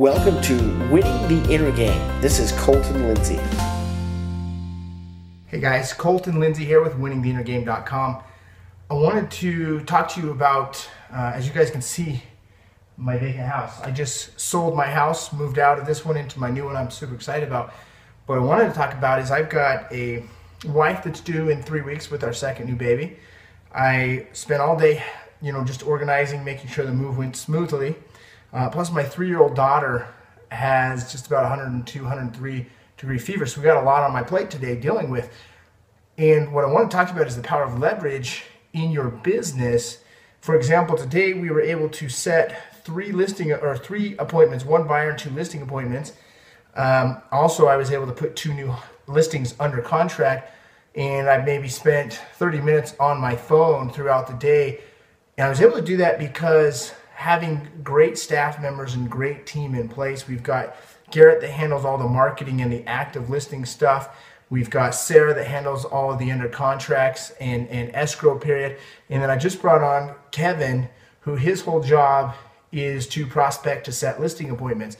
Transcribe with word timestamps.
Welcome 0.00 0.40
to 0.44 0.54
Winning 0.90 1.28
the 1.28 1.52
Inner 1.52 1.70
Game. 1.70 2.22
This 2.22 2.38
is 2.38 2.52
Colton 2.52 3.06
Lindsay. 3.06 3.38
Hey 5.46 5.60
guys, 5.60 5.92
Colton 5.92 6.40
Lindsay 6.40 6.64
here 6.64 6.82
with 6.82 6.94
winningtheinnergame.com. 6.94 8.22
I 8.90 8.94
wanted 8.94 9.30
to 9.32 9.80
talk 9.80 10.08
to 10.12 10.22
you 10.22 10.30
about, 10.30 10.88
uh, 11.12 11.32
as 11.34 11.46
you 11.46 11.52
guys 11.52 11.70
can 11.70 11.82
see, 11.82 12.22
my 12.96 13.18
vacant 13.18 13.46
house. 13.46 13.78
I 13.82 13.90
just 13.90 14.40
sold 14.40 14.74
my 14.74 14.86
house, 14.86 15.34
moved 15.34 15.58
out 15.58 15.78
of 15.78 15.84
this 15.84 16.02
one 16.02 16.16
into 16.16 16.40
my 16.40 16.48
new 16.48 16.64
one 16.64 16.76
I'm 16.76 16.90
super 16.90 17.14
excited 17.14 17.46
about. 17.46 17.74
What 18.24 18.38
I 18.38 18.40
wanted 18.40 18.68
to 18.68 18.72
talk 18.72 18.94
about 18.94 19.20
is 19.20 19.30
I've 19.30 19.50
got 19.50 19.92
a 19.92 20.24
wife 20.64 21.04
that's 21.04 21.20
due 21.20 21.50
in 21.50 21.62
three 21.62 21.82
weeks 21.82 22.10
with 22.10 22.24
our 22.24 22.32
second 22.32 22.68
new 22.68 22.74
baby. 22.74 23.18
I 23.74 24.28
spent 24.32 24.62
all 24.62 24.78
day, 24.78 25.04
you 25.42 25.52
know, 25.52 25.62
just 25.62 25.86
organizing, 25.86 26.42
making 26.42 26.70
sure 26.70 26.86
the 26.86 26.94
move 26.94 27.18
went 27.18 27.36
smoothly. 27.36 27.96
Uh, 28.52 28.68
plus, 28.68 28.90
my 28.90 29.04
three-year-old 29.04 29.54
daughter 29.54 30.08
has 30.50 31.12
just 31.12 31.26
about 31.26 31.42
102, 31.42 32.02
103 32.02 32.66
degree 32.96 33.18
fever, 33.18 33.46
so 33.46 33.60
we 33.60 33.64
got 33.64 33.82
a 33.82 33.86
lot 33.86 34.02
on 34.02 34.12
my 34.12 34.22
plate 34.22 34.50
today 34.50 34.76
dealing 34.76 35.10
with. 35.10 35.32
And 36.18 36.52
what 36.52 36.64
I 36.64 36.68
want 36.68 36.90
to 36.90 36.96
talk 36.96 37.10
about 37.10 37.26
is 37.26 37.36
the 37.36 37.42
power 37.42 37.62
of 37.62 37.78
leverage 37.78 38.44
in 38.72 38.90
your 38.90 39.08
business. 39.08 40.02
For 40.40 40.54
example, 40.54 40.96
today 40.96 41.32
we 41.32 41.50
were 41.50 41.60
able 41.60 41.88
to 41.88 42.08
set 42.08 42.84
three 42.84 43.12
listing 43.12 43.52
or 43.52 43.76
three 43.76 44.16
appointments, 44.18 44.64
one 44.64 44.86
buyer 44.86 45.10
and 45.10 45.18
two 45.18 45.30
listing 45.30 45.62
appointments. 45.62 46.12
Um, 46.74 47.22
also, 47.32 47.66
I 47.66 47.76
was 47.76 47.90
able 47.90 48.06
to 48.06 48.12
put 48.12 48.36
two 48.36 48.52
new 48.52 48.74
listings 49.06 49.54
under 49.58 49.80
contract, 49.80 50.52
and 50.94 51.28
I 51.28 51.38
maybe 51.38 51.68
spent 51.68 52.20
30 52.34 52.60
minutes 52.60 52.94
on 53.00 53.20
my 53.20 53.36
phone 53.36 53.90
throughout 53.90 54.26
the 54.26 54.34
day. 54.34 54.80
And 55.38 55.46
I 55.46 55.48
was 55.48 55.60
able 55.60 55.76
to 55.76 55.82
do 55.82 55.96
that 55.98 56.18
because 56.18 56.92
having 57.20 57.68
great 57.84 58.16
staff 58.16 58.62
members 58.62 58.94
and 58.94 59.10
great 59.10 59.44
team 59.44 59.74
in 59.74 59.86
place. 59.90 60.26
We've 60.26 60.42
got 60.42 60.74
Garrett 61.10 61.42
that 61.42 61.50
handles 61.50 61.84
all 61.84 61.98
the 61.98 62.08
marketing 62.08 62.62
and 62.62 62.72
the 62.72 62.82
active 62.86 63.28
listing 63.28 63.66
stuff. 63.66 64.16
We've 64.48 64.70
got 64.70 64.94
Sarah 64.94 65.34
that 65.34 65.46
handles 65.46 65.84
all 65.84 66.10
of 66.10 66.18
the 66.18 66.32
under 66.32 66.48
contracts 66.48 67.32
and, 67.38 67.68
and 67.68 67.94
escrow 67.94 68.38
period. 68.38 68.78
And 69.10 69.22
then 69.22 69.28
I 69.28 69.36
just 69.36 69.60
brought 69.60 69.82
on 69.82 70.14
Kevin, 70.30 70.88
who 71.20 71.36
his 71.36 71.60
whole 71.60 71.82
job 71.82 72.34
is 72.72 73.06
to 73.08 73.26
prospect 73.26 73.84
to 73.84 73.92
set 73.92 74.18
listing 74.18 74.48
appointments. 74.48 74.96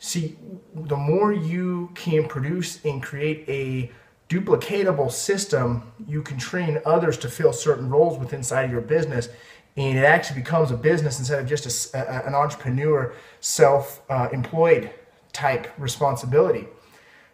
See, 0.00 0.36
the 0.74 0.96
more 0.96 1.32
you 1.32 1.92
can 1.94 2.26
produce 2.26 2.84
and 2.84 3.00
create 3.00 3.44
a 3.46 3.92
duplicatable 4.28 5.12
system, 5.12 5.92
you 6.08 6.22
can 6.22 6.36
train 6.36 6.80
others 6.84 7.16
to 7.18 7.28
fill 7.28 7.52
certain 7.52 7.88
roles 7.88 8.18
within 8.18 8.40
inside 8.40 8.64
of 8.64 8.72
your 8.72 8.80
business 8.80 9.28
and 9.76 9.98
it 9.98 10.04
actually 10.04 10.40
becomes 10.40 10.70
a 10.70 10.76
business 10.76 11.18
instead 11.18 11.38
of 11.38 11.48
just 11.48 11.94
a, 11.94 12.26
an 12.26 12.34
entrepreneur, 12.34 13.14
self-employed 13.40 14.84
uh, 14.86 14.88
type 15.32 15.68
responsibility. 15.78 16.66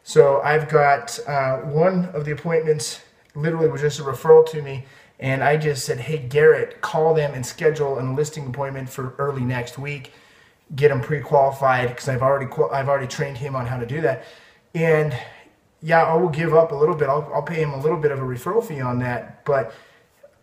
So 0.03 0.41
I've 0.43 0.69
got 0.69 1.19
uh, 1.27 1.59
one 1.59 2.07
of 2.07 2.25
the 2.25 2.33
appointments 2.33 3.01
literally 3.35 3.69
was 3.69 3.81
just 3.81 3.99
a 3.99 4.03
referral 4.03 4.49
to 4.51 4.63
me, 4.63 4.85
and 5.19 5.43
I 5.43 5.57
just 5.57 5.85
said, 5.85 5.99
"Hey 5.99 6.19
Garrett, 6.19 6.81
call 6.81 7.15
them 7.15 7.35
and 7.35 7.45
schedule 7.45 7.99
an 7.99 8.15
listing 8.15 8.47
appointment 8.47 8.89
for 8.89 9.15
early 9.19 9.43
next 9.43 9.79
week. 9.79 10.13
Get 10.75 10.89
them 10.89 11.01
pre-qualified 11.01 11.89
because 11.89 12.09
I've 12.09 12.23
already 12.23 12.47
I've 12.71 12.89
already 12.89 13.07
trained 13.07 13.39
him 13.39 13.57
on 13.57 13.67
how 13.67 13.79
to 13.79 13.87
do 13.87 14.01
that." 14.03 14.25
And 14.75 15.17
yeah, 15.83 16.05
I 16.05 16.15
will 16.15 16.29
give 16.29 16.55
up 16.55 16.73
a 16.73 16.75
little 16.75 16.95
bit. 16.95 17.09
I'll, 17.09 17.31
I'll 17.35 17.43
pay 17.43 17.63
him 17.63 17.73
a 17.73 17.81
little 17.81 17.99
bit 17.99 18.11
of 18.11 18.19
a 18.19 18.23
referral 18.23 18.65
fee 18.65 18.81
on 18.81 18.99
that, 19.01 19.45
but 19.45 19.75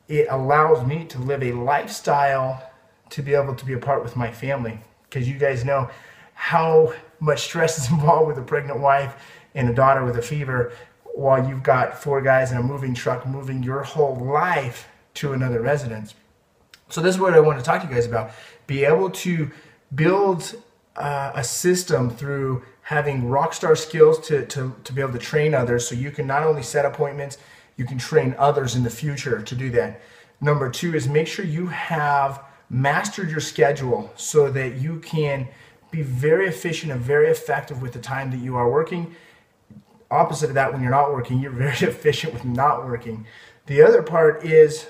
it 0.08 0.28
allows 0.30 0.86
me 0.86 1.06
to 1.06 1.20
live 1.20 1.44
a 1.44 1.52
lifestyle 1.54 2.72
to 3.10 3.22
be 3.22 3.34
able 3.34 3.56
to 3.56 3.66
be 3.66 3.74
apart 3.74 4.04
with 4.04 4.16
my 4.16 4.32
family. 4.32 4.80
Because 5.04 5.28
you 5.28 5.38
guys 5.38 5.64
know 5.64 5.90
how 6.34 6.94
much 7.20 7.42
stress 7.42 7.78
is 7.78 7.90
involved 7.92 8.28
with 8.28 8.38
a 8.38 8.42
pregnant 8.42 8.80
wife 8.80 9.16
and 9.56 9.70
a 9.70 9.74
daughter 9.74 10.04
with 10.04 10.18
a 10.18 10.22
fever 10.22 10.74
while 11.14 11.48
you've 11.48 11.64
got 11.64 12.02
four 12.02 12.22
guys 12.22 12.52
in 12.52 12.58
a 12.58 12.64
moving 12.64 12.94
truck 12.94 13.26
moving 13.28 13.62
your 13.62 13.84
whole 13.84 14.16
life 14.16 14.88
to 15.14 15.34
another 15.34 15.62
residence. 15.62 16.16
So 16.90 17.02
this 17.02 17.16
is 17.16 17.22
what 17.22 17.34
I 17.34 17.40
want 17.40 17.60
to 17.60 17.66
talk 17.66 17.82
to 17.82 17.88
you 17.88 17.94
guys 17.94 18.06
about. 18.06 18.32
Be 18.66 18.84
able 18.84 19.12
to 19.12 19.52
build 19.94 20.56
uh, 20.96 21.32
a 21.36 21.44
system 21.44 22.10
through 22.10 22.64
having 22.82 23.30
rock 23.30 23.54
star 23.54 23.76
skills 23.76 24.20
to, 24.28 24.46
to, 24.48 24.76
to 24.84 24.94
be 24.94 25.02
able 25.02 25.14
to 25.14 25.20
train 25.20 25.54
others 25.54 25.88
so 25.88 25.96
you 25.96 26.12
can 26.12 26.28
not 26.28 26.44
only 26.44 26.64
set 26.64 26.86
appointments, 26.86 27.38
you 27.78 27.86
can 27.86 27.98
train 27.98 28.36
others 28.38 28.76
in 28.76 28.84
the 28.84 28.90
future 28.90 29.42
to 29.42 29.56
do 29.56 29.70
that. 29.72 30.02
Number 30.42 30.70
two 30.70 30.96
is 30.96 31.08
make 31.08 31.28
sure 31.28 31.46
you 31.46 31.68
have 31.68 32.44
mastered 32.70 33.30
your 33.30 33.40
schedule 33.40 34.12
so 34.16 34.50
that 34.52 34.78
you 34.78 35.00
can 35.00 35.48
be 35.92 36.02
very 36.02 36.48
efficient 36.48 36.92
and 36.92 37.02
very 37.02 37.28
effective 37.28 37.82
with 37.82 37.94
the 37.94 38.00
time 38.00 38.32
that 38.32 38.40
you 38.40 38.56
are 38.56 38.70
working. 38.70 39.16
Opposite 40.10 40.50
of 40.50 40.56
that, 40.56 40.74
when 40.74 40.82
you're 40.82 40.92
not 40.92 41.14
working, 41.14 41.40
you're 41.40 41.52
very 41.52 41.78
efficient 41.90 42.34
with 42.34 42.46
not 42.46 42.86
working. 42.86 43.26
The 43.68 43.82
other 43.82 44.04
part 44.04 44.44
is 44.44 44.88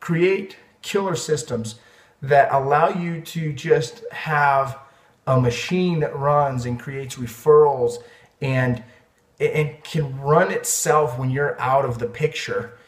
create 0.00 0.56
killer 0.82 1.14
systems 1.14 1.76
that 2.22 2.52
allow 2.52 2.88
you 2.88 3.20
to 3.20 3.52
just 3.52 4.02
have 4.10 4.78
a 5.26 5.40
machine 5.40 6.00
that 6.00 6.16
runs 6.16 6.64
and 6.64 6.80
creates 6.80 7.16
referrals 7.16 7.98
and 8.40 8.82
and 9.40 9.82
can 9.84 10.20
run 10.20 10.50
itself 10.50 11.18
when 11.18 11.30
you're 11.30 11.60
out 11.60 11.84
of 11.84 11.98
the 11.98 12.06
picture. 12.06 12.78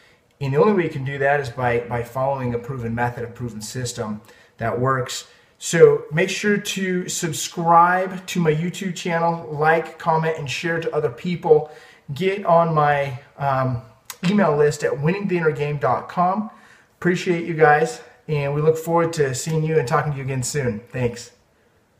And 0.41 0.55
the 0.55 0.59
only 0.59 0.73
way 0.73 0.85
you 0.85 0.91
can 0.91 1.05
do 1.05 1.19
that 1.19 1.41
is 1.41 1.51
by, 1.51 1.81
by 1.81 2.03
following 2.03 2.55
a 2.55 2.59
proven 2.59 2.95
method, 2.95 3.25
a 3.25 3.29
proven 3.29 3.61
system 3.61 4.21
that 4.57 4.79
works. 4.81 5.29
So 5.59 6.05
make 6.11 6.31
sure 6.31 6.57
to 6.57 7.09
subscribe 7.09 8.27
to 8.29 8.41
my 8.41 8.55
YouTube 8.55 8.97
channel, 8.97 9.47
like, 9.53 9.99
comment, 9.99 10.39
and 10.39 10.51
share 10.51 10.81
to 10.81 10.95
other 10.95 11.11
people. 11.11 11.71
Get 12.15 12.47
on 12.47 12.75
my 12.75 13.21
um, 13.37 13.83
email 14.29 14.57
list 14.57 14.83
at 14.85 14.93
winningtheinnergame.com. 14.93 16.51
Appreciate 16.99 17.47
you 17.47 17.55
guys, 17.55 18.01
and 18.27 18.55
we 18.55 18.63
look 18.63 18.79
forward 18.79 19.13
to 19.15 19.35
seeing 19.35 19.63
you 19.63 19.79
and 19.79 19.87
talking 19.87 20.13
to 20.13 20.19
you 20.19 20.25
again 20.25 20.43
soon. 20.43 20.81
Thanks. 20.89 21.31